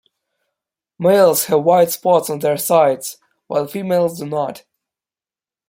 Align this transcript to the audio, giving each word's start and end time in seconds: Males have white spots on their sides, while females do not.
Males 0.97 1.45
have 1.45 1.63
white 1.63 1.91
spots 1.91 2.27
on 2.31 2.39
their 2.39 2.57
sides, 2.57 3.19
while 3.45 3.67
females 3.67 4.17
do 4.17 4.25
not. 4.25 4.63